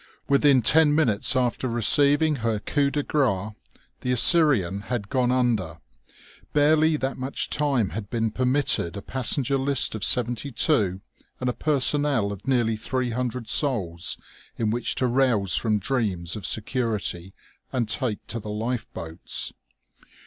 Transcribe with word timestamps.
Within 0.27 0.63
ten 0.63 0.95
minutes 0.95 1.35
after 1.35 1.67
receiving 1.67 2.37
her 2.37 2.57
coup 2.57 2.89
de 2.89 3.03
grâce 3.03 3.53
the 3.99 4.11
Assyrian 4.11 4.81
had 4.89 5.09
gone 5.11 5.29
under; 5.31 5.77
barely 6.53 6.97
that 6.97 7.17
much 7.19 7.51
time 7.51 7.89
had 7.89 8.09
been 8.09 8.31
permitted 8.31 8.97
a 8.97 9.03
passenger 9.03 9.59
list 9.59 9.93
of 9.93 10.03
seventy 10.03 10.49
two 10.49 11.01
and 11.39 11.51
a 11.51 11.53
personnel 11.53 12.31
of 12.31 12.47
nearly 12.47 12.75
three 12.75 13.11
hundred 13.11 13.47
souls 13.47 14.17
in 14.57 14.71
which 14.71 14.95
to 14.95 15.05
rouse 15.05 15.55
from 15.55 15.77
dreams 15.77 16.35
of 16.35 16.47
security 16.47 17.35
and 17.71 17.87
take 17.87 18.25
to 18.25 18.39
the 18.39 18.49
lifeboats. 18.49 19.53